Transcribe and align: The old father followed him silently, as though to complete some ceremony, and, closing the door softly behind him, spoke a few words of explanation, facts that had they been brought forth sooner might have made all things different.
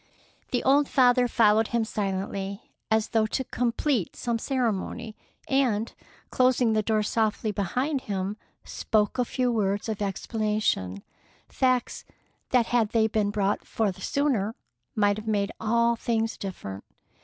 The 0.49 0.63
old 0.63 0.89
father 0.89 1.27
followed 1.27 1.67
him 1.67 1.85
silently, 1.85 2.71
as 2.89 3.09
though 3.09 3.27
to 3.27 3.43
complete 3.43 4.15
some 4.15 4.39
ceremony, 4.39 5.15
and, 5.47 5.93
closing 6.31 6.73
the 6.73 6.81
door 6.81 7.03
softly 7.03 7.51
behind 7.51 8.01
him, 8.01 8.35
spoke 8.63 9.19
a 9.19 9.25
few 9.25 9.51
words 9.51 9.87
of 9.87 10.01
explanation, 10.01 11.03
facts 11.49 12.03
that 12.49 12.65
had 12.65 12.89
they 12.93 13.05
been 13.05 13.29
brought 13.29 13.63
forth 13.63 14.01
sooner 14.03 14.55
might 14.95 15.17
have 15.17 15.27
made 15.27 15.51
all 15.59 15.95
things 15.95 16.35
different. 16.35 16.83